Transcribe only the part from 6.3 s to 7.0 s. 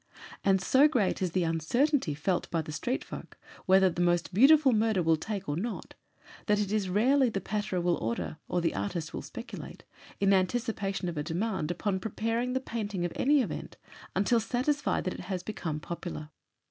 that it is